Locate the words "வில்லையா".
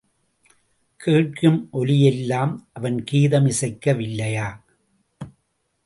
3.93-4.49